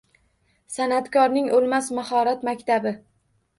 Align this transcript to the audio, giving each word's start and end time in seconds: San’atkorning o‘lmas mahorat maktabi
San’atkorning 0.75 1.51
o‘lmas 1.59 1.91
mahorat 2.01 2.51
maktabi 2.51 2.97